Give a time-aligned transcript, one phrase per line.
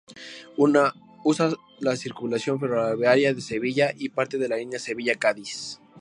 [0.57, 5.79] Usa la circunvalación ferroviaria de Sevilla y parte de la línea Sevilla-Cádiz.